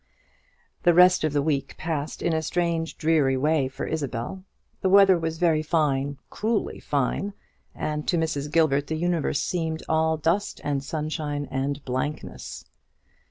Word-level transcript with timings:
The 0.81 0.95
rest 0.95 1.23
of 1.23 1.31
the 1.31 1.43
week 1.43 1.77
passed 1.77 2.23
in 2.23 2.33
a 2.33 2.41
strange 2.41 2.97
dreary 2.97 3.37
way 3.37 3.67
for 3.67 3.85
Isabel. 3.85 4.43
The 4.81 4.89
weather 4.89 5.15
was 5.15 5.37
very 5.37 5.61
fine, 5.61 6.17
cruelly 6.31 6.79
fine; 6.79 7.33
and 7.75 8.07
to 8.07 8.17
Mrs. 8.17 8.51
Gilbert 8.51 8.87
the 8.87 8.95
universe 8.97 9.41
seemed 9.43 9.83
all 9.87 10.17
dust 10.17 10.59
and 10.63 10.83
sunshine 10.83 11.47
and 11.51 11.85
blankness. 11.85 12.65